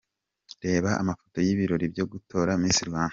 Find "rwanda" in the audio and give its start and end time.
2.89-3.09